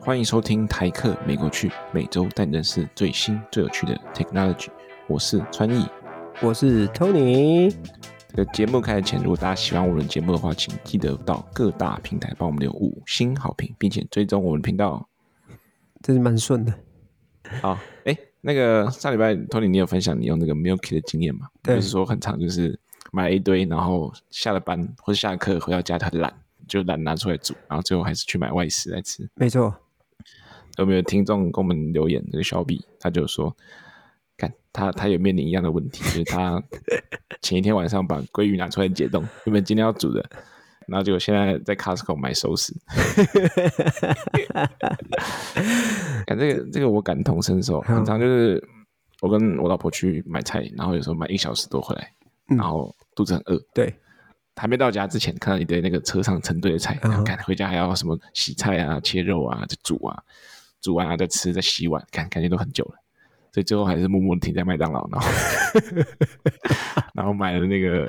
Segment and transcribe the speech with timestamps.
[0.00, 4.68] 欢迎收听台客美国趣，每周带你认识最新最有趣的 technology。
[5.06, 5.86] 我是川艺，
[6.42, 7.74] 我是 Tony。
[8.28, 15.08] 这个节目开始前，如果大家喜欢我们的节目的话，请记得到各大平台帮我们留五星好评，并且追踪我们的频道。
[16.02, 16.74] 这是蛮顺的。
[17.62, 21.48] 好，哎，那个上礼拜 Tony 你有分享你用那个 Milky 的经验吗？
[21.62, 22.78] 对，就是说很长，就是
[23.10, 26.32] 买了一堆，然后下了班或者下了课回到家，他很懒，
[26.68, 29.28] 就懒拿出来煮，然后最后还是去买外食来吃。
[29.34, 29.74] 没错。
[30.78, 32.22] 有没有听众给我们留言？
[32.30, 33.56] 这个小比他就说。
[34.38, 36.62] 看他，他也面临一样的问题，就是他
[37.40, 40.22] 前一天晚上把鲑鱼拿出来解冻，原本今天要煮的，
[40.86, 42.74] 然后结果现在在 Costco 买熟食。
[46.26, 47.80] 看这个，这个我感同身受。
[47.80, 48.62] 很常就是
[49.22, 52.12] 我跟我老婆去买菜，然后有时候买一小时多回来，
[52.48, 53.58] 然后肚子很饿。
[53.72, 53.98] 对，
[54.56, 60.22] 还没到家之前看到一堆那个车上成堆的菜，然后看回家还要什么洗菜啊、切肉啊、再煮啊，
[60.80, 62.94] 煮完啊再吃、再洗碗，感感觉都很久了。
[63.52, 65.28] 所以最后还是默默停在麦当劳，然后
[67.14, 68.06] 然后买了那个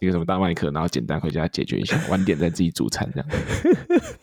[0.00, 3.28] 一个什么大麦克，然后简单回家解决一下，晚点再自己煮餐这样。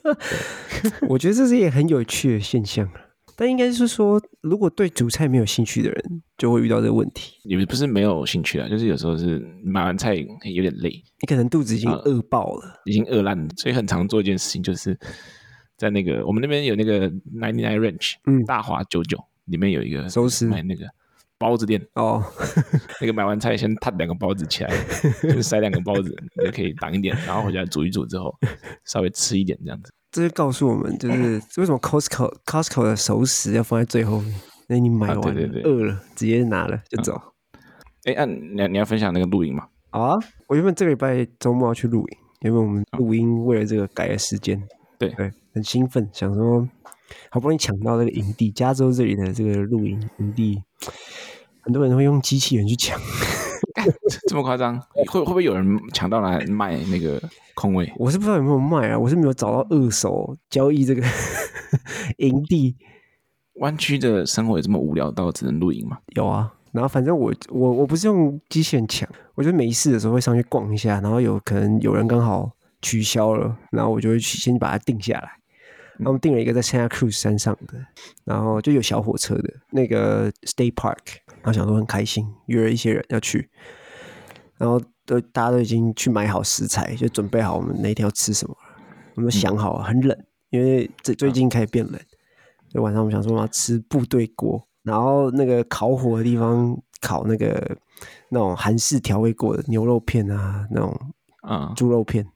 [1.10, 2.90] 我觉得这是一个很有趣的现象，
[3.36, 7.38] 但应该是说，如果对主菜没有兴趣的人，就会遇到这个问题。
[7.44, 10.90] 也不是没有兴趣啊，就是有时候是买完菜有点累，
[11.22, 14.98] 你可能肚子已经饿爆了，已经饿烂了，所以很常做一件事情，就是
[15.78, 19.24] 在那个我们那边有那个 Ninety Nine Ranch，嗯，大华九九。
[19.48, 20.86] 里面有一个收拾，买那个
[21.44, 22.24] 包子店哦，
[23.02, 24.70] 那个买完菜先烫两个包子起来，
[25.22, 28.34] 就是塞两个包子，就可以挡一点，然后回家煮一煮之后，
[28.86, 29.92] 稍微吃一点这样子。
[30.10, 34.34] 这就告诉我们，就是为什么 Costco Costco 的熟食要放在最后面？
[34.68, 37.20] 那你买完饿了，啊、对对对直接拿了就走。
[38.06, 38.34] 哎、嗯，按、啊、
[38.66, 39.68] 你你要分享那个录音吗？
[39.90, 40.14] 啊，
[40.48, 44.64] 我原本这个礼拜周末要去录音，因为我们录音为了这个改了时间，
[44.98, 46.66] 对对，很兴奋，想说。
[47.30, 50.60] 好不容易抢到这个营地，加州这里的这个露营营地，
[51.64, 53.00] 很多人会用机器人去抢，
[54.28, 54.80] 这么夸张？
[55.08, 57.22] 会会不会有人抢到来卖那个
[57.56, 57.92] 空位？
[57.98, 61.02] 我是不知道有没有卖啊，我是没有找到二手交易这个
[62.18, 62.76] 营地。
[63.58, 66.00] 湾区的生活也这么无聊到只能露营吗？
[66.16, 75.30] 有啊，然后反正我我我不是用机器人抢，我就没事的时候会上去逛一下，然后有可能有人刚好取消了，然后我就会去先把它定下来。
[76.00, 77.78] 然后我们订了一个在 Santa Cruz 山上的，
[78.24, 80.98] 然后就有小火车的那个 State Park，
[81.36, 83.50] 然后想说很开心，约了一些人要去，
[84.58, 88.58] 然后都大家都已经去买好食材，就准备好我们那天要吃什么。
[89.16, 90.18] 我们想好很冷，
[90.50, 92.02] 因为这最近开始变冷，
[92.72, 97.78] 所以晚上我们想说要吃部队锅，然后那个烤火的地方烤那个
[98.30, 101.00] 那种韩式调味过的牛肉片啊，那种
[101.42, 102.28] 啊猪肉片。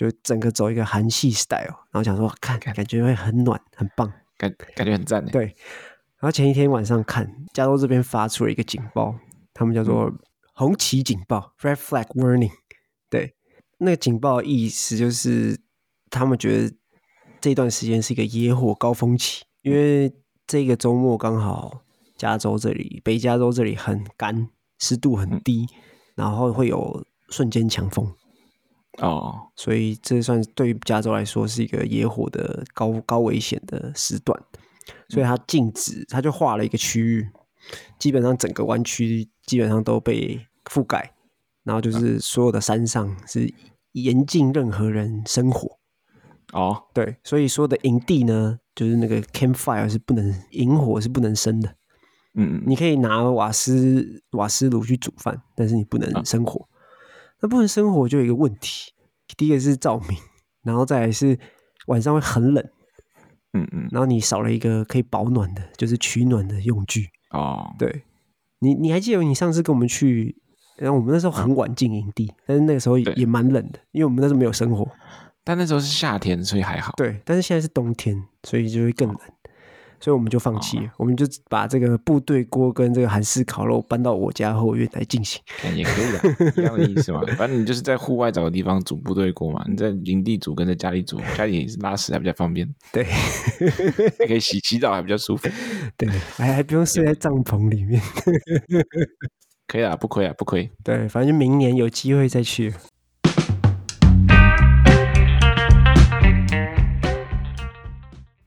[0.00, 5.22] 就整个走一个韩系 style，然后想说看看感觉会很暖很棒，感感觉很赞。
[5.26, 9.14] 对，然后前一天晚上看加州这边发出了一个警报，
[9.52, 10.10] 他们叫做
[10.54, 12.52] 红旗警报 （Red Flag Warning）。
[13.10, 13.34] 对，
[13.76, 15.60] 那个警报的意思就是
[16.08, 16.74] 他们觉得
[17.38, 20.10] 这段时间是一个野火高峰期，因为
[20.46, 21.82] 这个周末刚好
[22.16, 25.66] 加州这里北加州这里很干，湿度很低，
[26.14, 28.14] 然后会有瞬间强风。
[29.00, 34.38] 哦，所以这算对于加州来说是一个野火的高高危险的时段，
[35.08, 37.26] 所以它禁止，它就划了一个区域，
[37.98, 41.14] 基本上整个湾区基本上都被覆盖，
[41.64, 43.52] 然后就是所有的山上是
[43.92, 45.78] 严禁任何人生火。
[46.52, 51.74] 哦，对，所以说的营地呢，就是那个 campfire 是不能引火是不能生的，
[52.34, 56.66] 嗯，你可以拿瓦斯瓦斯炉去煮饭，但是你不能生火。
[57.40, 58.92] 那部分生活就有一个问题，
[59.36, 60.18] 第一个是照明，
[60.62, 61.38] 然后再来是
[61.86, 62.64] 晚上会很冷，
[63.52, 67.74] 嗯嗯，然后你少了一个可以保暖的，就是取暖的用具哦。
[67.78, 68.02] 对，
[68.58, 70.36] 你你还记得你上次跟我们去，
[70.76, 74.86] 然后我们那时候很晚进营地，但是那个时候也蛮冷的，因为我们那时候没有生火，
[75.42, 76.92] 但那时候是夏天，所以还好。
[76.96, 79.18] 对，但是现在是冬天，所以就会更冷。
[80.00, 85.40] 哦所以我们就放弃了，哦、我们就把这个部队锅跟这个韩式烤肉搬到我家后院来进行，
[85.76, 87.20] 也可以啊，一样的意思嘛。
[87.36, 95.48] 反正你就是在户外找个地方煮部队锅嘛，你在营地煮跟在家里煮，家里拉屎还比较方便，对，还可以洗洗澡还比较舒服，
[95.98, 98.00] 对，还还不用睡在帐篷里面，
[99.66, 100.70] 可以啊，不亏啊，不亏。
[100.82, 102.72] 对，反正明年有机会再去。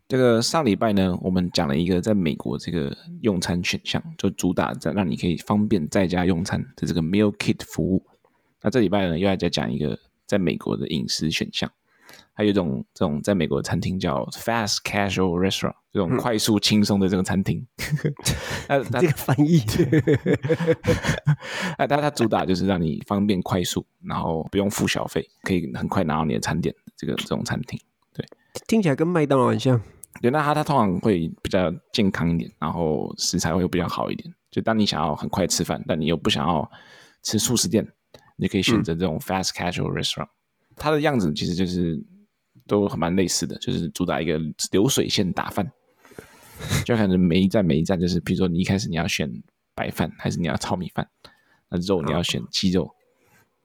[0.07, 8.05] 这个上礼拜呢，我们讲了一个在美国这个用餐选项，就主打在让你可以方便在家用餐的这个 Meal Kit 服务。
[8.61, 11.71] 那这礼拜呢，又要再讲一个在美国的饮食选项。
[12.35, 17.65] 还有一种这种在美国的餐厅叫 fast casual restaurant，这种快速轻松的这种餐厅。
[18.67, 19.59] 它它这个翻译，
[21.77, 26.73] 啊它它主打就是让你方便快速，然后不用付小费，可以很快拿到你的餐点。
[26.95, 27.85] 这个这种餐厅，对，
[28.67, 29.81] 听起来跟麦当劳很像。
[30.21, 34.33] 对，那它它通常会比较健康一点，然后食材会比较好一点。
[34.51, 36.69] 就当你想要很快吃饭，但你又不想要
[37.23, 37.88] 吃速食店，
[38.38, 40.25] 你可以选择这种 fast casual restaurant。
[40.25, 42.03] 嗯、它的样子其实就是。
[42.65, 44.39] 都很蛮类似的，就是主打一个
[44.71, 45.69] 流水线打饭，
[46.85, 49.29] 就可能每一站每一站就是，比如说你一开始你要选
[49.75, 51.05] 白饭还是你要糙米饭，
[51.67, 52.89] 那肉你要选鸡肉、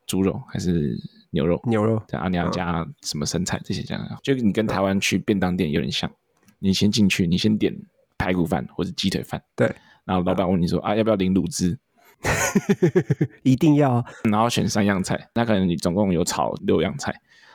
[0.05, 0.99] 猪肉还是
[1.31, 1.61] 牛肉？
[1.67, 6.11] 牛肉，这样你要加什么生菜这些这样，就你跟台湾去便当店有点像，
[6.59, 7.75] 你先进去，你先点
[8.17, 9.67] 排骨饭或者鸡腿饭，对，
[10.05, 11.79] 然后老板问你说啊要不要淋卤汁？
[13.45, 17.15] 一定要，然后选三样菜，那可能你总共有炒六样菜，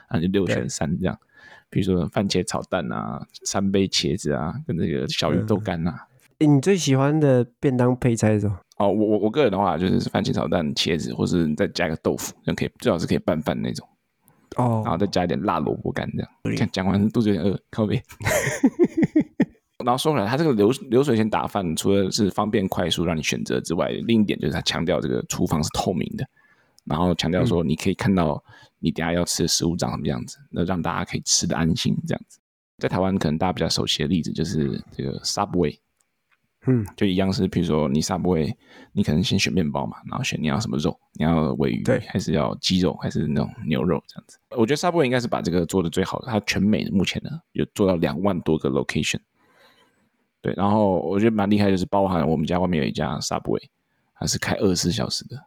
[0.09, 1.19] 那就六选三这样。
[1.69, 6.07] 比如说番茄炒蛋啊，三杯茄子啊，跟这个小鱼豆干啊。
[6.39, 8.57] 欸、你最喜欢的便当配菜是什么？
[8.77, 13.87] 哦，我我我个人的话就是番茄炒蛋、茄子，或是再加个豆腐，这样可以，最好是可以拌饭那种。
[14.57, 16.57] 哦，然后再加一点辣萝卜干这样。
[16.57, 18.01] 看讲完肚子有点饿，靠边。
[19.83, 26.25] 然后说回来，它这个流流水线打饭，除了是方便快速让你选择之外，另一点就是它强调这个厨房是透明的，
[26.85, 28.43] 然后强调说你可以看到。
[28.85, 30.37] 你等下要吃的食物长什么样子？
[30.49, 32.37] 那让大家可以吃的安心，这样子。
[32.79, 35.79] 在台湾，可能大家比较熟悉的例子就是这个 Subway，
[36.65, 38.53] 嗯，就一样是，比如说你 Subway，
[38.91, 44.37] 你可能先选面包嘛，然后选你要什么肉，你要尾鱼，对，还是要鸡肉，还是那种牛肉这样子。
[44.51, 49.19] 我觉得 Subway 应该是把这个做的最好的，它全美目前呢有做到两万多个 location，
[50.41, 53.69] 对，然后我觉得蛮厉害，就是包含我们家外面有一家 Subway，
[54.15, 55.37] 它是开二十四小时的。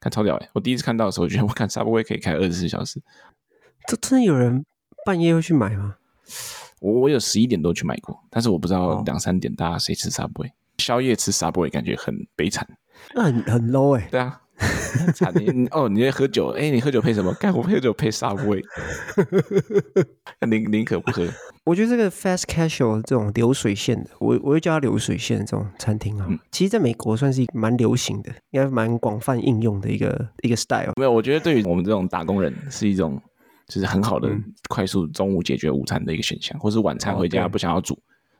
[0.00, 0.48] 看超屌哎！
[0.52, 3.02] 我第一次看到的时候，我觉得我看 Subway 可以开二十四小时。
[3.88, 4.64] 这真的有人
[5.04, 5.96] 半夜会去买吗？
[6.80, 10.50] 我我有十一点多去买过，但是我不知道两三点大家谁吃 Subway。
[10.78, 12.66] 宵夜吃 Subway 感觉很悲惨，
[13.14, 14.08] 那很很 low 哎。
[14.10, 14.40] 对啊，
[15.14, 15.88] 惨你哦！
[15.88, 16.48] 你在喝酒？
[16.56, 17.32] 哎，你喝酒配什么？
[17.34, 18.62] 干我喝酒配 Subway，
[20.48, 21.26] 宁宁可不喝。
[21.64, 30.92] 我觉得这个 fast casual 这种流水线的，我我会叫它流水线这种餐厅啊，嗯、其实在美国算是蛮流行的，应该蛮广泛应用的一个一个 style。
[30.96, 33.20] 没有，我觉得对于我们这种打工人是一种
[33.68, 34.30] 就是很好的
[34.68, 37.94] 快速中午解决午餐的一个选项，嗯、或是晚餐回家不想要煮，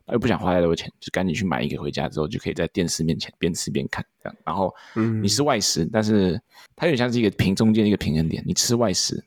[0.09, 4.37] 又、哦、不想花太多钱，就赶紧去买一个回家之后就可以在电视面前边吃边看这样。
[4.45, 4.75] 然后，
[5.23, 6.41] 你是外食，嗯、但是
[6.75, 9.23] 它有点像是一个平中间一个平衡点，你吃外食，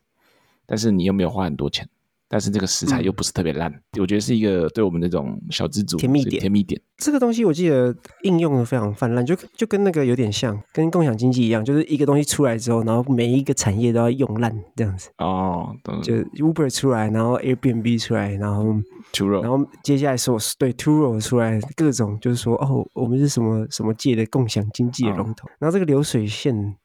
[0.65, 1.87] 但是你又没有花很多钱。
[2.31, 6.39] 但是这个食材又不是特别烂，嗯、我觉得是一个对我们这种小资族甜蜜点。
[6.39, 7.93] 甜蜜点，这个东西我记得
[8.23, 15.09] 应用的非常泛滥，就就跟那个有点像，跟共享经济一样，就是一个东西出来之后，然后每一个产业都要用烂这样子。
[15.17, 16.13] 哦，就
[16.45, 18.63] Uber 出来，然后 Airbnb 出来，然后
[19.11, 26.75] Turo，然后接下来说对 Turo 出来，各种就是说哦，我们是什么什么界的共享经济的龙头，哦、然后这个流水线。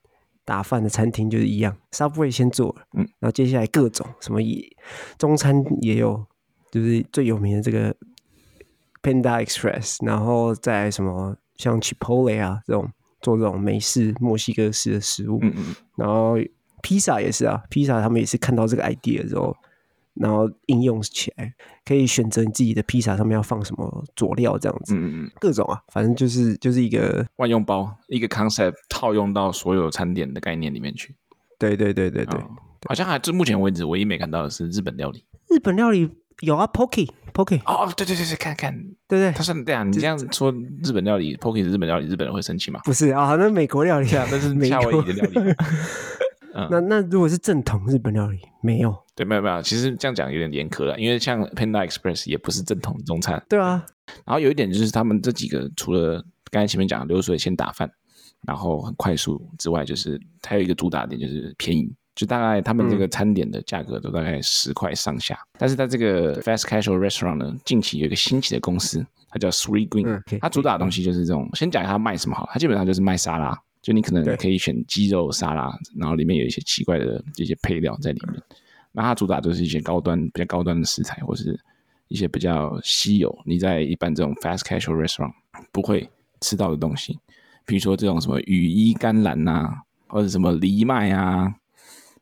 [0.47, 4.65] 打饭的餐厅就是一样，Subway 先做了，嗯，然后接下来各种什么也
[5.19, 6.25] 中餐也有，
[6.71, 7.95] 就是最有名的这个
[9.03, 12.89] Panda Express，然后再什么像 Chipotle 啊这种
[13.21, 16.37] 做这种美式墨西哥式的食物，嗯嗯，然后
[16.81, 19.55] 披萨也是啊，披萨他们也是看到这个 idea 之后。
[20.17, 21.53] 然后应用起来，
[21.85, 31.15] 可以选择你自己的披萨上面要放什么佐料，这样子，嗯嗯，各种啊，反正就是就是一个万用包，一个 concept 套用到所有餐点的概念里面去。
[31.59, 32.51] 对对对对对，哦、
[32.89, 35.25] 好像还至目前为止唯一没看到的是日本料理。
[35.49, 37.61] 日本料理有啊，Poke Poke。
[37.65, 38.75] 哦，对对对对，看看，
[39.09, 40.53] 对对，他说对啊，你这样子说
[40.85, 42.81] 日本料理 Poke 是日本料理，日本人会生气吗？
[42.85, 45.55] 不是啊，那美国料理啊， 那是夏威夷的料理。
[46.57, 48.97] 嗯、那那如果是正统日本料理，没有。
[49.15, 53.43] 对，没有没有，其实这样讲有点严苛了，因为像 Panda Express 也不是正统中餐。
[53.49, 53.85] 对啊，
[54.25, 57.91] 然后有一点就是他们这几个除了刚才前面讲的流水线打饭，
[58.47, 65.35] 然后很快速之外，就是它有一个主打点就是便宜，就大概他们这个餐点的价格都大概十块上下。
[65.35, 71.49] 嗯、但是在这个 Fast Casual Restaurant 呢，近期有一个新起的公司，它叫 Sweetgreen，嗯、它主打的东西就是这种。
[71.55, 78.43] 先讲一下它卖什么好，它基本上就是卖沙拉，就你可能可以选鸡肉沙拉，然后里面有一些奇怪的这些配料在里面。
[78.91, 81.57] 那它主打就是一些高端、比较高端的食材，或是
[82.09, 85.31] 一些比较稀有，你在一般这种 fast casual restaurant
[85.71, 87.17] 不会吃到的东西，
[87.65, 89.75] 比如说这种什么羽衣甘蓝呐、啊，
[90.09, 91.55] 或者什么藜麦啊，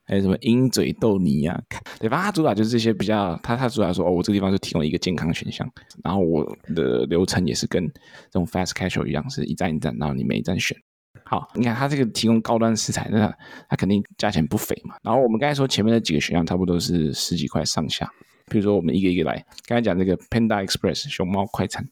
[0.05, 1.59] 还有什么鹰嘴豆泥啊，
[1.99, 2.25] 对吧？
[2.25, 5.67] 它主打就是这些比较，它它主打说哦，我这个地方就提供一个健康选项，
[6.05, 6.45] 然后我
[6.75, 10.77] 的流程也是跟这种 fast casual 一样，是一站一站，然后你每一站选。
[11.25, 13.39] 好，你看它这个提供高端食材，那它，
[13.71, 14.95] 它肯定价钱不菲嘛。
[15.03, 18.11] 然后我们刚才说前面的几个选项差不多是十几块上下。
[18.47, 21.83] 比如说我们一个一个来，刚才讲这个 Panda Express 熊猫快餐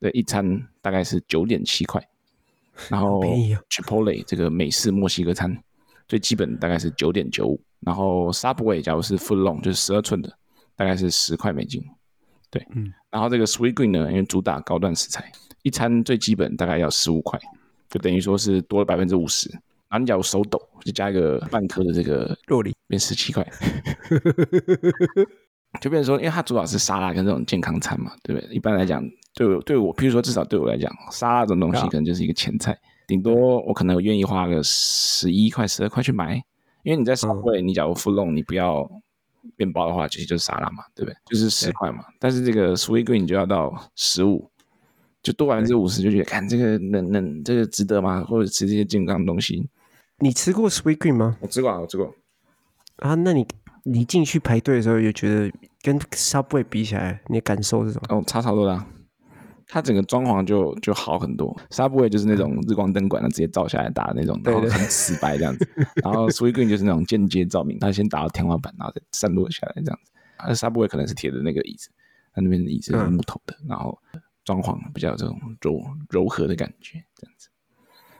[0.00, 2.04] 的一餐大概是九点七块，
[2.88, 3.20] 然后
[3.70, 5.56] Chipotle 这个美式墨西哥餐
[6.08, 10.36] 最基本大概是九点九五，然后 Subway 假如是 Foot Long 就是十二寸的，
[10.74, 11.80] 大概是十块美金。
[12.50, 15.30] 对，嗯，然后这个 Sweetgreen 呢，因为主打高端食材，
[15.62, 17.38] 一餐最基本大概要十五块。
[17.88, 19.48] 就等于说是多了百分之五十，
[19.88, 23.46] 然后你假如手抖，就加一个半颗的这个肉梨，变十七块，
[25.80, 28.54] 就变成说，因为它主打是沙拉跟这种健康餐嘛，对不对？
[28.54, 29.02] 一般来讲，
[29.34, 32.76] 对我对我，譬如说至少对我来讲，沙拉这种东西可能就是一个前菜，
[33.06, 36.34] 顶多我可能愿意花个十一块、十二块去买，
[36.82, 38.90] 因为你在商会，你假如 Foot Long，你不要
[39.56, 41.16] 面包的话，其实就是沙拉嘛，对不对？
[41.26, 44.50] 就是十块嘛，但是这个 Sweetgreen 你就要到十五。
[45.26, 48.22] 就多百分之五十，就觉得看这个能能这个值得吗？
[48.22, 49.68] 或者吃这些健康的东西？
[50.20, 51.36] 你吃过 Sweetgreen 吗？
[51.40, 52.14] 我吃过，我吃过。
[52.98, 53.44] 啊，那你
[53.82, 55.52] 你进去排队的时候，有觉得
[55.82, 58.16] 跟 Subway 比起来，你的感受是什么？
[58.16, 58.86] 哦，差超多啦。
[59.66, 61.52] 它整个装潢就就好很多。
[61.70, 65.68] Subway 就是那种日光灯管的，直接照下来打的那种，然后很死白这样子。
[65.96, 70.12] 然后 Sweetgreen 就是那种间接照明，它先打到天花板，然后再散落下来这样子。
[70.36, 71.90] 而 Subway 可能是铁的那个椅子，
[72.32, 73.98] 它那边的椅子是木头的，嗯、然后。
[74.46, 77.48] 装潢比较这种柔柔和的感觉，这样子，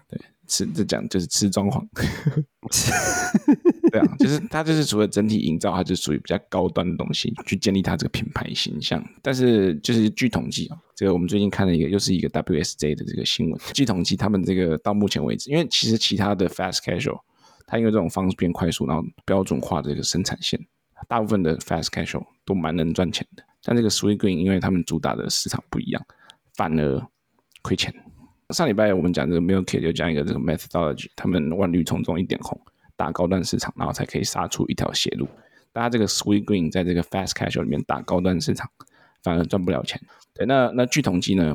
[0.09, 1.87] 对，吃这讲就是吃装潢，
[3.91, 9.03] 对啊，就是它就是除了整体营造，它就属于比较高端的东西，去建立它这个品牌形象。
[9.23, 17.21] 但是就是据统计啊，这个我们最近看了一个，又是一个 WSJ 的这个新闻，据统计他们这个到目前为止，因为其实其他的 fast casual，
[17.67, 20.59] 它因为这种方式变快速，然后标准化的这个生产线，
[21.09, 23.43] 大部分的 fast casual 都蛮能赚钱的。
[23.63, 26.05] 但这个 Sweetgreen 因为他们主打的市场不一样。
[26.55, 27.07] 反而
[27.61, 27.93] 亏钱。
[28.49, 32.59] 上礼拜我们讲这个 Kit 就讲一个这个 methodology，他们万绿丛中一点红，
[32.97, 35.29] 打高端市场，然后才可以杀出一条血路。
[35.71, 38.67] 大家这个 Sweetgreen 在这个 fast casual 里面打高端市场，
[39.23, 40.01] 反而赚不了钱。
[40.33, 41.55] 对，那那据统计呢，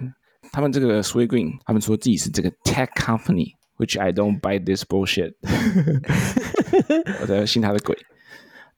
[0.52, 5.34] 他们这个 Sweetgreen，他们说自己是这个 tech company，which I don't buy this bullshit。
[7.22, 7.98] 我在信他的鬼。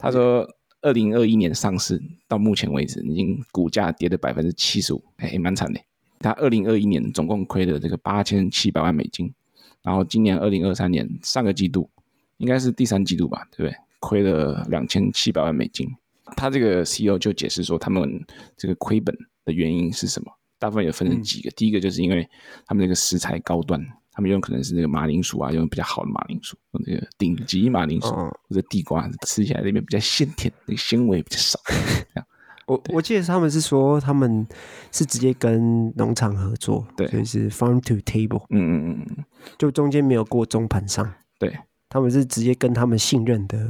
[0.03, 0.45] 他说，
[0.81, 5.79] 二零二一年上市到目前为止，已经股价跌了百分之七十五，哎，蛮惨的。
[6.19, 9.33] 他二零二一年总共亏了这个八千七百万美金，
[9.81, 11.89] 然后今年二零二三年上个季度
[12.36, 13.77] 应该是第三季度吧，对不对？
[14.01, 15.88] 亏了两千七百万美金。
[16.36, 18.22] 他这个 CEO 就解释说，他们
[18.57, 20.29] 这个亏本的原因是什么？
[20.60, 21.50] 大部分也分成几个。
[21.50, 22.29] 嗯、第一个就是因为
[22.65, 23.81] 他们这个食材高端，
[24.13, 32.25] 他们用可能是那个马铃薯啊，用比较好的马铃薯，用这个顶级马铃薯、哦、或者地瓜，吃起来那边比较鲜甜，那个纤维比较少，这样。
[32.65, 34.48] 我我记得他们是说，他们
[34.91, 39.25] 是直接跟农场合作，对，所以是 farm to table，嗯嗯嗯，
[39.58, 41.53] 就中间没有过中盘商，对，
[41.89, 43.67] 他们是直接跟他们信任的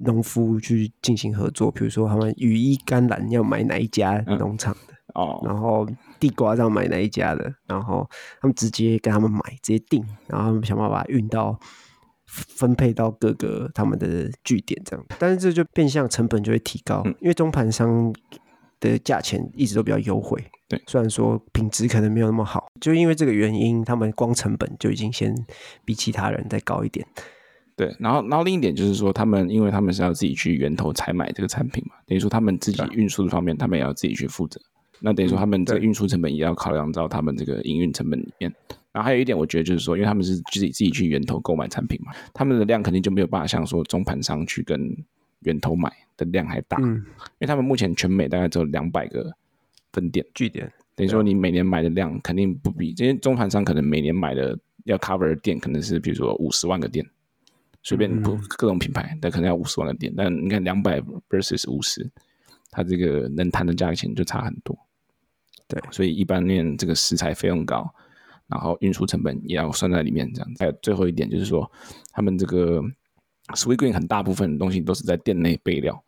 [0.00, 5.86] 农夫去进行合作，比如说他们羽衣甘蓝要买哪一家农场的，嗯、哦，然后
[6.18, 8.08] 地瓜上买那一家的，然后
[8.40, 11.58] 他们直接跟他们买，直接订，然后他们想办法把运到。
[12.28, 18.12] 分配到各个他们的据点这样，但是这就变相成本就会提高，嗯、因为中盘商
[18.80, 20.44] 的价钱一直都比较优惠。
[20.68, 25.32] 对，虽然说品质可能没有那么好，就因为这个原因，他们光成本就已经先
[25.84, 27.06] 比其他人再高一点。
[27.76, 34.60] 对，然后然后另一点就是说，他们因为他们是要自己去源头采买这个产品嘛，等于说他们自己运输的方面，他们也要自己去负责。
[35.00, 38.52] 那等于说他们这个运输成本也要考量到他们这个营运成本里面。
[38.92, 44.96] 然后还有一点，我觉得就是说，因为他们是自己自己去源头购买产品嘛，他们的量肯定就没有办法像说中盘商去跟
[45.40, 46.78] 源头买的量还大。
[46.80, 49.30] 嗯，因为他们目前全美大概只有两百个
[49.92, 57.06] 分店据点，等于说你每年买的量肯定不比这些中盘商可能每年买的要 cover 的店可能是比如说五十万个店，
[57.82, 60.10] 随便不各种品牌，但可能要五十万个店。
[60.16, 62.10] 但你看两百 versus 五十，
[62.70, 64.74] 它这个能谈的价钱就差很多。
[65.68, 67.88] 对，所以一般面这个食材费用高。
[68.48, 70.60] 然后运输成本也要算在里面，这样子。
[70.60, 71.68] 还有最后一点就是说，
[72.12, 72.80] 他们这个
[73.54, 76.00] Sweetgreen 很大部分的东西都是在店内备料，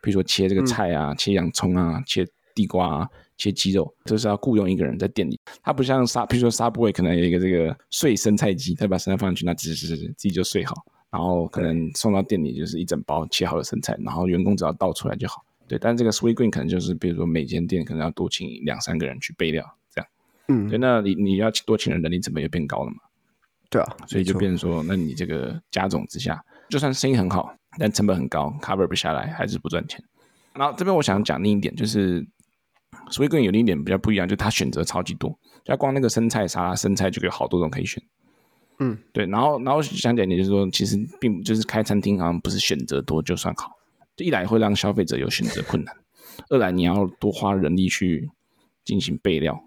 [0.00, 5.38] 比如说切这个菜啊、嗯、切洋葱啊、切地瓜啊、切鸡肉，都、就是要雇佣一个人在店里。
[5.62, 10.74] 他不像沙，比如说 Subway 可能有一个这个碎生菜机，他把生菜放进去，那直直直自己就碎好，
[11.10, 15.44] 然后可能送到店里就是一整包切好的生菜，然后员工只要倒出来就好。
[15.68, 20.08] 对，但这个 Sweetgreen 可能就是比如说每间店可能要多请两三个人去备料这样。
[20.48, 22.96] 嗯，对，那你你要多请人，人力成本也变高了嘛？
[23.70, 30.02] 对啊，所以就变成说，那你这个加总之下，就算生意很好，但成本很高，cover 不下来，还是不赚钱。
[30.52, 32.26] 然后这边我想讲另一点，就是
[33.10, 38.02] Sweetgreen 有另一点比较不一样，就是他选择超级多，就光那个生菜沙拉，生菜就有好多种可以选。
[38.78, 39.24] 嗯，对。
[39.24, 43.70] 然后，然后想讲一点就是说，其实并就是开餐厅好像不是选择多就算好，
[44.16, 45.96] 一来会让消费者有选择困难，
[46.48, 48.30] 二来你要多花人力去
[48.84, 49.64] 进行备料，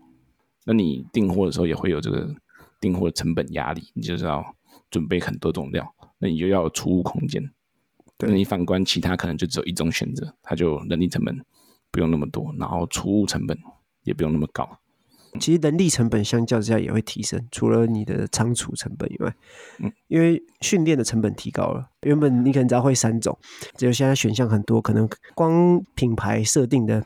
[0.65, 2.33] 那你订货的时候也会有这个
[2.79, 4.55] 订货的成本压力，你就是要
[4.89, 7.51] 准备很多种料，那你就要有储物空间。
[8.17, 11.37] 对，那你反观其他可能就只有一种选择，它就人力成本
[11.91, 13.57] 不用那么多，然后储物成本
[14.03, 14.79] 也不用那么高。
[15.39, 19.33] 其实人力成本相较之下也会提升，除了你的仓储成本以外，
[19.79, 21.89] 嗯，因为训练的成本提高了。
[22.01, 23.37] 原本你可能只要会三种，
[23.77, 27.03] 只有现在选项很多，可能光品牌设定的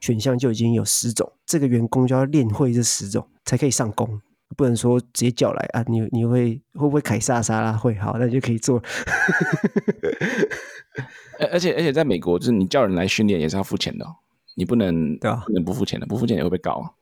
[0.00, 4.20] 选项就已经有十种，这个员工就要练会这十种才可以上工。
[4.56, 7.72] 不能说直接叫来啊，你你会会不会凯撒沙拉？
[7.72, 8.80] 会，好，那你就可以做。
[11.50, 14.14] 而且而且在美国，就是你叫人来训练也是要付钱的，哦，
[14.54, 15.42] 你不能对啊？
[15.44, 16.94] 不能不付钱的，不付钱也会被告。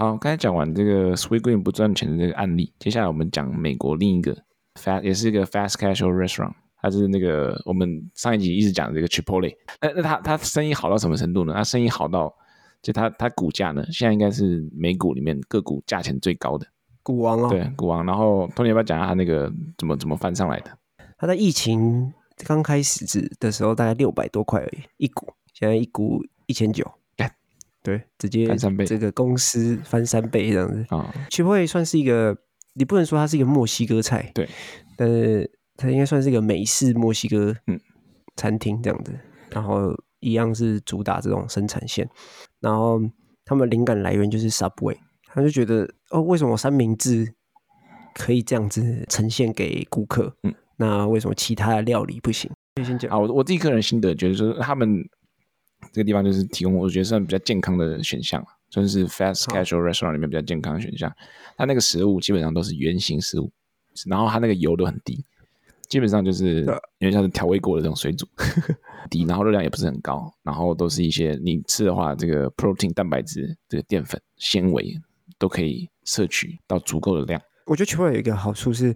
[0.00, 4.34] 好，刚才讲完这个 Sweetgreen 不赚钱的这个案例，接下来我们讲美国另一个
[4.76, 6.54] fast 也是一个 fast casual restaurant。
[6.80, 11.52] 它是那个我们上一集一直讲的这个 Chipotle，那那它它生意好到什么程度呢？
[11.54, 12.34] 它生意好到
[12.80, 16.66] 就它它股价呢，现在应该是美股里面个股价钱最高的
[17.02, 17.50] 股王哦。
[17.50, 18.06] 对，股王。
[18.06, 20.70] 然后 Tony 要不要讲一下它那个怎么怎么翻上来的？
[21.18, 22.10] 它在疫情
[22.46, 26.90] 刚开始的时候大概六百多块而已一股，现在一股一千九，
[27.82, 31.14] 对，直接翻三倍，这个公司翻三倍这样子啊。
[31.30, 32.36] Chipotle 算是一个，
[32.74, 34.48] 你不能说它是一个墨西哥菜，对，
[34.96, 35.50] 但是。
[35.82, 37.56] 它应该算是一个美式墨西哥
[38.36, 39.20] 餐厅这样子，嗯、
[39.50, 42.06] 然后一样是主打这种生产线，
[42.60, 43.00] 然后
[43.46, 47.32] 他们灵感来源就是 Subway，他就觉得哦，为什么三明治
[48.14, 50.36] 可以这样子呈现给顾客？
[50.42, 52.50] 嗯，那为什么其他的料理不行？
[52.84, 55.02] 先讲啊，我我自己个人心得觉得，就是他们
[55.92, 61.12] 这个地方就是提供我觉得算比较健康的选项，算是 fast casual restaurant 里面比较健康的选项。
[61.56, 63.50] 它那个食物基本上都是圆形食物，
[64.06, 65.24] 然后它那个油都很低。
[65.88, 66.60] 基本上就是
[66.98, 68.24] 因为像是调味过的这种水煮，
[69.10, 74.94] 低，然后热量也不是很高，然后都是一些你吃的话，这个 protein 蛋白质、这个淀粉、纤维
[75.36, 77.42] 都可以摄取到足够的量。
[77.66, 78.94] 我觉得 Chipotle 有一个好处是，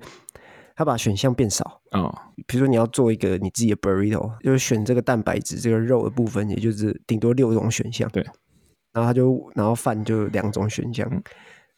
[0.74, 2.00] 它把选项变少啊。
[2.00, 8.08] 哦、比如说你要做一个你自己的 burrito，就是选这个蛋白质、这个肉的部分，也就是顶多六种选项。
[8.10, 8.22] 对，
[8.92, 11.22] 然后他就然后饭就两种选项，嗯、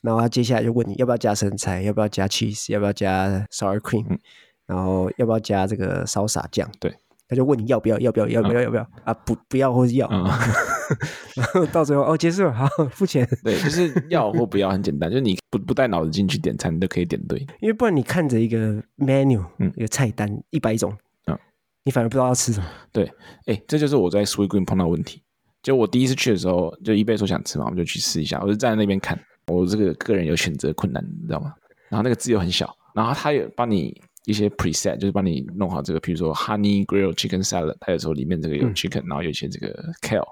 [0.00, 4.06] 然后他接下来就问你要不要加生菜，要不要加 cheese，要不要加 sour cream。
[4.08, 4.18] 嗯
[4.66, 6.68] 然后要不要加这个烧洒酱？
[6.80, 6.92] 对，
[7.28, 9.14] 他就问你要不要，要不要，要不要，要不要啊？
[9.14, 10.08] 不，不要或是要。
[11.36, 13.26] 然后到最后哦，结束了，好，付钱。
[13.42, 17.38] 对，就是要或不要很简单， 就是你不不带脑子进去点餐，你都可以点对。
[17.60, 20.96] 因为不然你看着一个 menu，嗯一个菜单一百种，
[21.26, 21.38] 嗯，
[21.84, 22.66] 你反而不知道要吃什么。
[22.92, 23.10] 对，
[23.46, 25.22] 哎，这就是我在 Sweetgreen 碰到问题。
[25.62, 28.40] 就我第一次去的时候，就一贝说想吃嘛，我们就去试一下。
[28.40, 29.18] 我就站在那边看，
[29.48, 31.52] 我这个个人有选择困难，你知道吗？
[31.88, 34.00] 然后那个字又很小，然后他也帮你。
[34.26, 39.72] 一些 preset 就是帮你弄好这个，比如说 honey grilled chicken salad，它有时候里面这个有 chicken，、嗯、然后有一些这个
[40.02, 40.26] kale，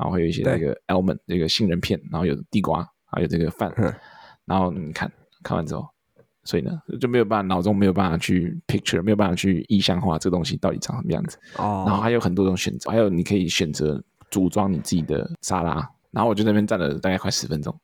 [0.00, 3.92] 然后会有一些这个 almond 这个杏仁片，然后有地瓜，还有这个饭，嗯、
[4.46, 5.86] 然后你看看完之后，
[6.42, 11.36] 所以呢就没有办法脑中没有办法去 picture，没有办法去意象化这个东西到底长什么样子。
[11.58, 11.84] 哦。
[11.86, 17.78] 然后还有很多种选择，还有你可以选择组装你自己的沙拉，然后我就在那边站了大概快十分钟，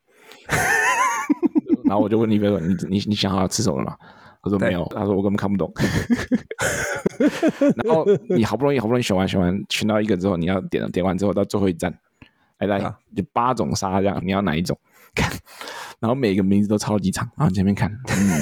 [1.85, 3.95] 然后我就问你，比如说你你你想好要吃什么了吗？
[4.43, 5.71] 他说没有，他说我根本看不懂。
[7.85, 11.93] 然后你好不容易好不容易选完选完选到一个之后，你要点点完之后到最后一站，
[12.59, 14.79] 来来就八种沙拉酱，你要哪一种？
[15.15, 15.31] 看，
[15.99, 18.41] 然后每个名字都超级长，然后前面看，嗯、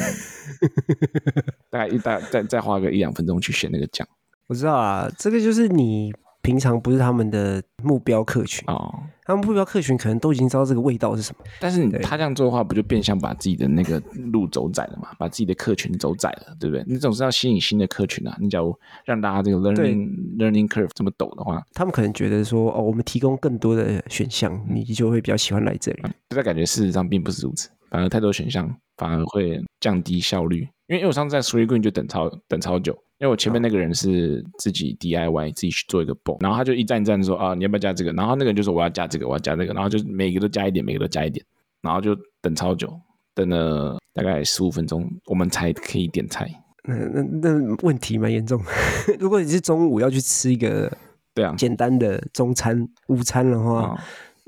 [1.70, 4.06] 大概一大再再花个一两分钟去选那个酱。
[4.48, 6.12] 我知道啊，这个就是你。
[6.44, 11.42] 平常不是他们的目标客群哦，他们目标客群可能都已经知道这个味道是什么。
[11.58, 13.98] 但是你他这样做的话，不就变相把自己的那个
[14.30, 15.08] 路走窄了嘛？
[15.18, 16.84] 把自己的客群走窄了，对不对？
[16.86, 18.36] 你总是要吸引新的客群啊！
[18.38, 26.02] 你假如让大家这个 learning learning curve 这么陡的话，他们可能觉得说哦，我们提供更多的选项，你就会比较喜欢来这里。
[26.28, 30.68] 这、嗯、感觉事实上并不是如此，反而太多选项反而会降低效率。
[30.88, 32.94] 因为因为我上次在 Sweetgreen 就等超等超久。
[33.18, 38.12] 因为我前面那个人是自己 DIY、哦、自己去做一个 bowl，然后他就一站一站的说啊，你要不要加这个？
[38.12, 41.44] 然后那个人就说我要加这个，我要加这个，然后就每个都加一点，每个都加一点，
[41.80, 42.92] 然后就等超久，
[43.34, 46.50] 等了大概十五分钟，我们才可以点菜。
[46.82, 48.60] 那那那问题蛮严重。
[49.18, 50.92] 如果你是中午要去吃一个
[51.32, 53.98] 对啊简单的中餐午餐的话，哦、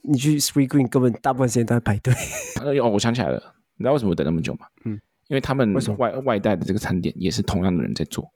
[0.02, 2.12] 你去 Sweetgreen 根本大部分时间都在排队。
[2.82, 3.40] 哦，我想起来了，
[3.76, 4.66] 你知道为什么等那么久吗？
[4.84, 8.28] 嗯，因为他们外外带的这个餐点也是同样的人在做。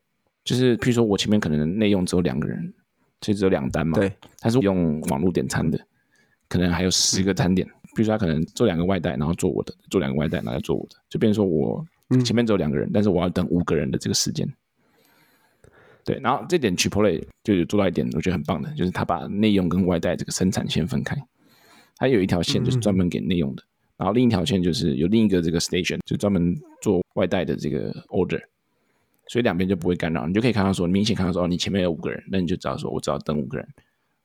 [0.50, 2.74] 就是，譬如说，我前面可能内用只有两个人，
[3.20, 3.96] 所以只有两单嘛。
[3.96, 5.78] 对，他是用网络点餐的，
[6.48, 11.86] 可能还有十个餐点，比如说他可能做两个外带，然后做我的，做两个外带，然后做我的，就变成说我
[12.24, 14.52] 前面只有两个人，但是我要等五个人的这个时间。
[16.04, 21.16] 对，然后这点 Chipotle 就有做到一点，我觉得很棒的，就是他把内用跟外带这个生产线分开，
[21.94, 23.62] 他有一条线就是专门给内用的，
[23.96, 28.42] 然后另一条线就是有另一个这个 station 就专门做外带的这个 order，
[29.30, 33.68] 所以两边就不会干扰，你就可以看到说，明显看到说，哦，你前面有五个人，那你就知道说我只要等五个人，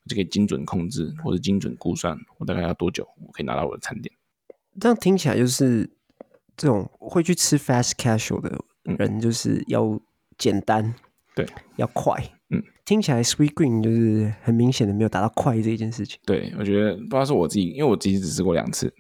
[0.08, 4.12] 就可以精准控制或者精准估算我大概要多久，我可以拿到我的餐点。
[4.80, 5.88] 这样听起来就是
[6.58, 8.60] 这种会去吃 fast casual 的
[8.98, 10.02] 人，就是要
[10.40, 10.96] 简单。
[11.36, 16.20] 对，要快，嗯，听起来 Sweetgreen 就是很明显的没有达到快这一件事情。
[16.26, 18.92] 对，我觉得不知道是我自己，因为我自己只吃过两次，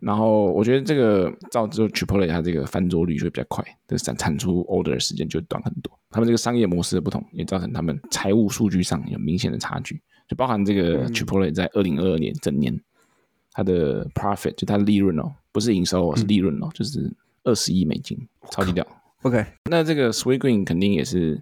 [0.00, 5.92] 然后我觉得这个造就 Chipotle 它这个翻桌率就会比较快，这产产出 order 的时间就短很多。
[6.10, 12.78] 他们这个商业模式的不同，也造成他们财务数据上有明显的差距，就包含这个 Chipotle 在二零二二年整年
[13.52, 17.12] 它的 profit 就它的利润哦，不是营收哦，是利润哦，就是
[17.44, 18.18] 二十亿美金，
[18.50, 18.86] 超级屌。
[19.22, 21.40] OK，那这个 Sweetgreen 肯定也是。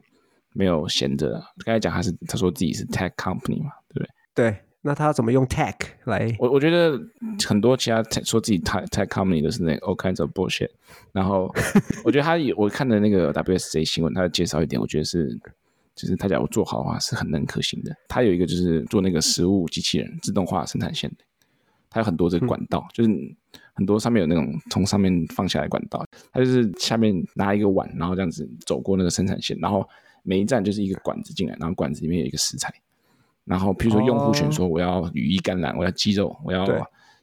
[0.58, 1.32] 没有闲着，
[1.66, 4.08] 刚才讲他是他说自己是 tech company 嘛，对不对？
[4.34, 6.32] 对，那他怎么用 tech 来？
[6.38, 6.96] 我我觉得
[7.44, 10.70] 很多其他说自己 tech tech company 的是那 all kinds of bullshit。
[11.12, 11.52] 然后
[12.04, 15.36] 我觉得他有我看的那个 WSJ 新闻，他的介绍一点，我觉得是
[15.96, 17.92] 就是他假如做好的话是很能可行的。
[18.06, 21.16] 他有一个就是做那个食物机器人自动化生产线的，
[21.90, 23.10] 他有很多这个管道，嗯、就是
[23.74, 29.84] 很多上面有那种从上面放下来管道，他就是下面拿一个碗，然后这样子走过那个生产线，然后。
[30.28, 32.74] 每一站就是一个管子进来，然后管子里面有一个食材，
[33.46, 36.66] 然后譬如说用户选说我要羽衣甘蓝，我要鸡肉，我要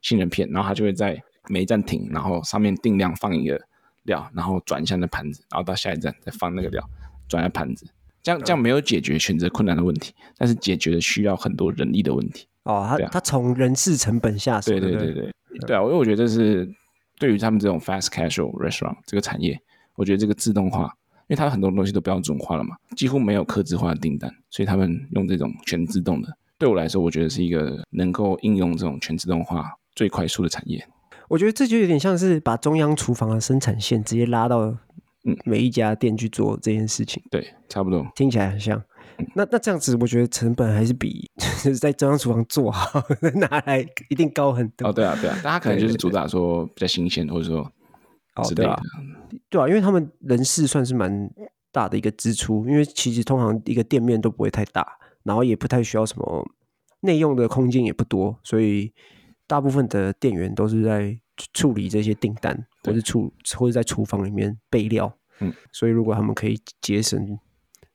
[0.01, 3.59] 杏仁片，然后他就会在每一站停，然后上面定量放一个
[4.03, 6.83] 料，然后转一下那盘子，然后到下一站再放那个料，
[7.27, 7.86] 转一下盘子，
[8.21, 12.47] 这样这样没有解决选择困难的问题，但是解决了需要很多人力的问题。
[12.63, 14.71] 哦，他、啊、他从人事成本下手。
[14.71, 16.69] 对对对对对，对啊，因为我觉得这是
[17.19, 19.59] 对于他们这种 fast casual restaurant 这个产业，
[19.95, 20.93] 我觉得这个自动化。
[21.27, 26.38] 因为它很多东西都标准化了嘛，几乎没有客制化的订单，所以他们用这种全自动的。
[26.57, 30.86] 对我来说，我觉得是一个能够应用这种全自动化最快速的产业。
[31.27, 34.65] 我觉得这就有点像是把中央厨房的生产线直接拉到
[35.23, 37.21] 嗯每一家店去做这件事情。
[37.25, 38.77] 嗯、对，差不多，听起来很像。
[39.17, 43.01] 嗯、那那这样子，我觉得成本还是比就是在中央厨房做好
[43.36, 44.88] 拿来一定高很多。
[44.88, 47.59] 哦，对啊，对啊，大家可能就是主打说比较新鲜，或者说
[48.36, 48.79] 哦，对啊。
[49.50, 51.30] 对啊，因为他们人事算是蛮
[51.72, 56.48] 大的一个支出，因为其实通常一个店面都不会太大，然后也不太需要什么
[57.02, 58.93] 内用的空间也不多，所以
[59.48, 61.19] 大部分的店员都是在
[61.54, 65.17] 处理这些订单，或是处或者在厨房里面备料。
[65.39, 67.39] 嗯，所以如果他们可以节省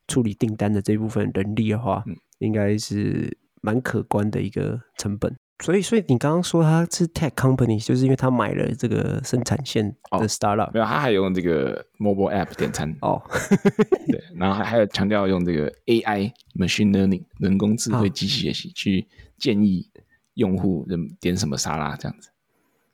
[0.09, 5.37] 处理订单的这部分人力的话，嗯，应该是蛮可观的一个成本。
[5.61, 10.73] 所以，所以你刚刚说他是 tech company，就是因为他买了这个生产线的 startup。
[10.73, 12.94] 没有，他还有用这个 mobile app 点餐。
[13.01, 13.21] 哦，
[14.09, 19.90] 对，然后还还有强调用这个 AI machine learning 人工智慧机器学习去建议
[20.35, 22.31] 用户人点什么沙拉这样子。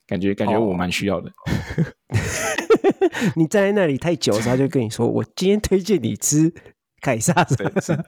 [0.06, 1.30] 感觉感觉我蛮需要的。
[3.36, 6.52] 你站在那里太久，他就跟你说：“我今天推荐你吃。”
[7.04, 7.56] 凯撒是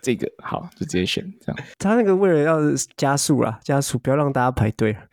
[0.01, 1.65] 这个好，就直接选这样。
[1.79, 2.59] 他那个为了要
[2.97, 4.97] 加速啦，加速不要让大家排队。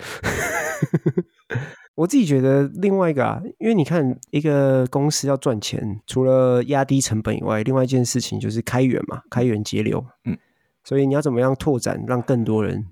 [1.96, 10.06] 我自己觉得另外一个啊，因为你看一个公司要赚钱，除了压低成本以外，另外一件事情就是开源嘛，开源节流。
[10.24, 10.38] 嗯，
[10.86, 12.88] 所以你要怎么样拓展，让更多人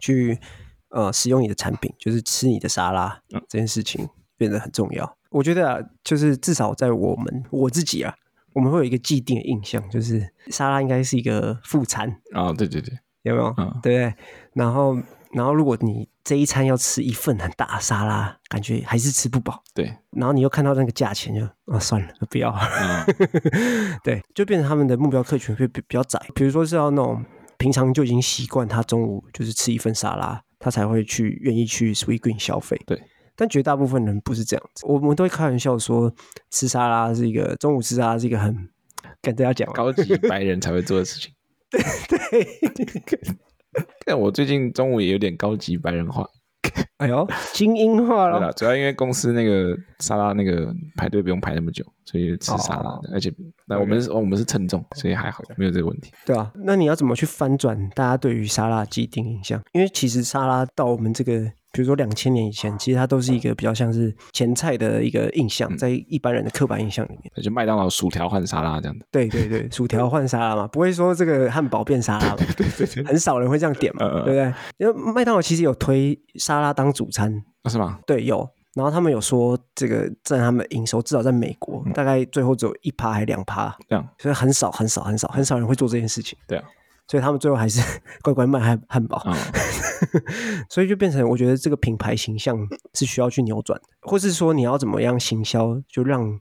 [0.00, 0.40] 去
[0.88, 5.16] 呃使用你的产品，就是吃你的沙拉，嗯，这件事情变得很重要。
[5.30, 8.12] 我觉得啊，就是至少在我们我自己啊。
[8.56, 13.54] 我们会有一个既定的印象，就是沙拉应该是一个副餐啊、哦，对对对，有没有？
[13.58, 14.14] 嗯、对不对？
[14.54, 14.96] 然后，
[15.32, 19.62] 然后如果你这一餐要吃一份很大的沙拉，感觉还是吃不饱。
[19.74, 22.50] 对，然后你又看到那个价钱就，就啊算了，不要。
[22.50, 23.04] 嗯、
[24.02, 26.18] 对，就变成他们的目标客群会比比较窄。
[26.34, 27.22] 比如说是要那种
[27.58, 32.80] 平常就已经习惯他中午就是吃一份沙拉，他才会去愿意去 Sweetgreen 消费。
[32.86, 33.02] 对。
[33.36, 36.12] 但绝大部分人不是这样子，我们都会开玩笑说，
[36.50, 38.68] 吃沙拉是一个中午吃沙拉是一个很
[39.20, 41.32] 跟大家讲高级白人才会做的事情。
[41.70, 41.80] 对
[43.06, 43.20] 对，
[44.06, 46.26] 但我最近中午也有点高级白人化。
[46.98, 48.52] 哎呦，精英化了。
[48.54, 53.10] 主要因为公司那个沙拉那个排队不用排那么久，所以吃沙拉的。
[53.12, 53.32] 而且
[53.66, 56.10] 那我们是，我们是称重，所以还好，没有这个问题。
[56.24, 59.62] 对啊，那你要怎么去翻转大家对于沙拉既定印象？
[59.72, 69.04] 因为其实沙拉到我们这个比如说两千年以前，其实它都是一个比较像是前菜的一个印象，在一般人的刻板印象里面，嗯、就麦当劳薯条换沙拉这样的。
[69.10, 74.54] 对对对，薯条换沙拉嘛， 不会说这个汉堡变沙拉嘛，对对对，很少人会这样点嘛，对不对？
[74.78, 77.98] 因为麦当劳其实有推沙拉当主餐，是吗？
[78.06, 78.48] 对，有。
[78.74, 86.38] 然后他们有说，这个在他们营收至少在美国，大概最后只有一趴还两趴，这样，所以很少很少很少很少人会做这件事情。
[86.46, 86.64] 对啊。
[87.08, 87.80] 所以他们最后还是
[88.22, 89.34] 乖乖卖汉汉堡，哦、
[90.68, 92.58] 所以就变成我觉得这个品牌形象
[92.94, 96.40] 是需要去扭转的，或是说你要怎么样行销，就让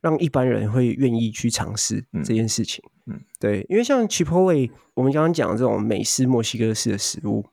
[0.00, 2.82] 让一般人会愿意去尝试这件事情。
[3.06, 7.44] 嗯，对，因为像 Chipotle，我们刚刚讲的这种美式墨西哥式的食物，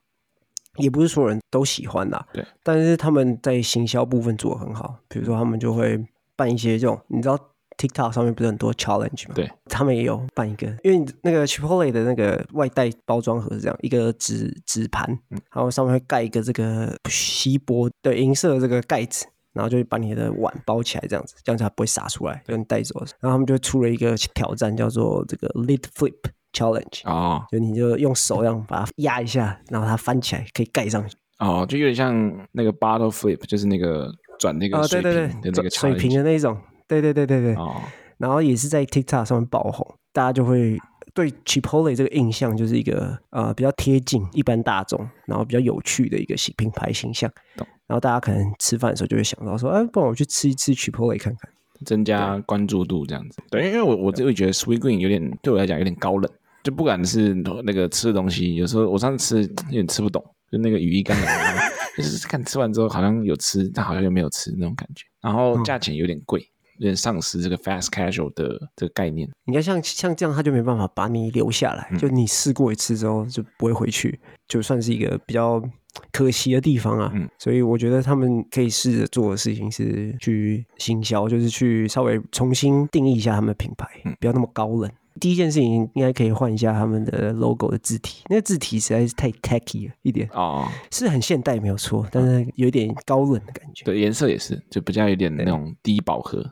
[0.76, 2.26] 也不是所有人都喜欢啦。
[2.32, 6.02] 对，但是他们在行销部分做的很好，比如说他们就会
[6.36, 7.51] 办一些这种，你知道。
[7.82, 9.34] TikTok 上面不是很多 challenge 吗？
[9.34, 15.08] 对，他们也有办一个，因为那个 Chipotle 的那个外带包装盒是这样，一个纸纸盘，
[15.52, 23.00] 然后上面会盖一个这个锡箔的银色的这个盖子，然后就会把你的碗包起来，这样子，这样子它不会洒出来，就你带走。
[23.18, 26.14] 然后他们就出了一个挑战，叫做这个 Lid Flip
[26.52, 31.16] Challenge 哦，就你就用手这样把它压一下，然后它翻起来可以盖上去。
[31.40, 36.56] 哦，就有点像那个 Bottle Flip，就是那个转那个水瓶的那个水瓶的那种。
[37.00, 37.80] 对对对对对，哦、
[38.18, 40.78] 然后也是在 TikTok 上面爆红，大家就会
[41.14, 47.30] 对 Chipotle 这个印象就是一个呃比较贴近一般大众，然后比较有趣的一个品牌形象。
[47.56, 51.50] 懂然后大家可能吃饭的时候就会想到说，哎，不然我去吃一吃 Chipotle 看看，
[51.84, 53.42] 增加关注度这样子。
[53.50, 56.30] 对，因为我我就会觉得 Sweetgreen 有点对我来讲有点高冷，
[56.62, 66.48] 就不管是那个吃的东西，有时候我上次吃有点吃不懂，就那个羽衣甘蓝，就是看吃完之后好像有吃，但好像又没有吃那种感觉，然后价钱有点贵。
[66.82, 69.28] 嗯有点丧失这个 fast casual 的这个概念。
[69.44, 71.88] 你看，像像这样，他就没办法把你留下来。
[71.92, 74.18] 嗯、就你试过一次之后，就不会回去，
[74.48, 75.62] 就算是一个比较
[76.10, 77.12] 可惜的地方啊。
[77.14, 84.90] 嗯、所以我觉得他们可以试着做的事情是去行销，就是去稍微重新定义一下他们的品牌，嗯、不要那么高冷。
[85.20, 93.84] 第一件事情应该可以换一下他们的 logo 的字体，那个字体实在是太 tacky 了一点哦，是很现代没有错，但是有一点高冷的感觉。
[93.84, 96.42] 对，颜色也是，就比较有点那种低饱和。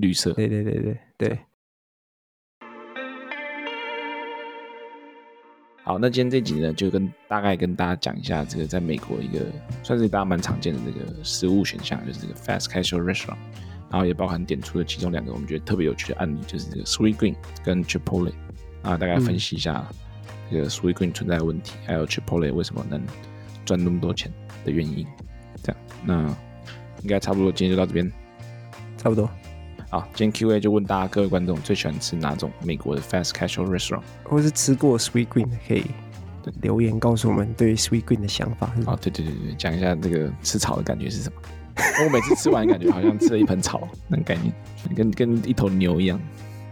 [0.00, 1.38] 绿色，对对对对对。
[5.82, 9.46] 好，那今天这集呢，就跟大概跟大家讲一下这个在美国一个
[9.82, 13.38] 算是大家蛮常见的这个食物选项，就是这个 fast casual restaurant，
[13.90, 17.34] 然后也包含点出了其中两个我们觉得特别有趣的案例，就是这个 Sweetgreen
[17.64, 18.32] 跟 Chipotle
[18.82, 19.84] 啊，大概分析一下
[20.50, 23.02] 这个 Sweetgreen 存在的问题，嗯、还有 Chipotle 为什么能
[23.64, 24.32] 赚那么多钱
[24.64, 25.04] 的原因。
[25.62, 26.36] 这样，那
[27.02, 28.08] 应该差不多，今天就到这边，
[28.96, 29.28] 差不多。
[29.90, 35.82] 好，今天 Q&A 就问大家，各位观众最喜欢吃哪种美国的 fast casual restaurant，或是吃过 Sweetgreen 的，可以
[36.62, 38.68] 留言告诉我们对 Sweetgreen 的想法。
[38.86, 41.40] 啊，对对对对，讲一下这个吃草的感觉是什么？
[42.06, 44.54] 我每次吃完感觉好像吃了一盆草，那个概念，
[44.94, 46.20] 跟跟一头牛一样。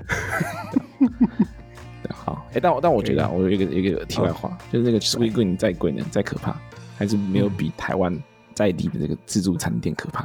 [2.11, 6.57] 好，哎、欸，但我但我觉得、啊，我有一个一个题外话，哦、就是那个 Sweetgreen 再贵呢，再可怕，
[6.97, 8.17] 还是没有比台湾
[8.55, 10.25] 在地的这个自助餐店可怕。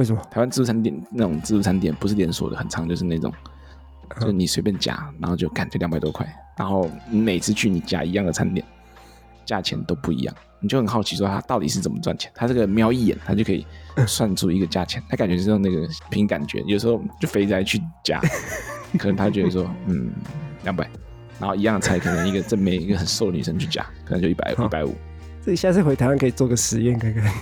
[0.00, 3.30] 为什么台湾自助餐店那种自助餐店不是连锁的，很长，就是那种，
[4.18, 8.64] 就是你随便夹，然后就干就两百多块，然后你每次去你夹一样的餐点，
[9.44, 12.32] 价钱都不一样，你就很好奇说他到底是怎么赚钱？
[12.34, 13.66] 他这个瞄一眼，他就可以
[14.06, 18.22] 算出一个价钱，他感觉是用那个凭感觉，有时候就肥宅去夹，
[18.98, 20.10] 可能他觉得说嗯
[20.62, 20.88] 两百，
[21.38, 24.96] 然后一样的菜，可能一个正妹一个很瘦的女生去夹，可能就一百一百五。
[25.44, 27.32] 这下次回台湾可以做个实验看看，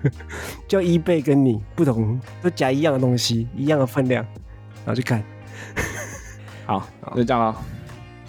[0.66, 4.24] 就 eBay 跟你不同，都夹一样的东西，一样的分量，
[4.84, 5.22] 然后去看。
[6.64, 7.62] 好，就这样了。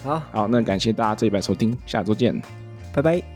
[0.02, 2.40] 好，好，那感谢大家这一拜收听，下周见，
[2.92, 3.33] 拜拜。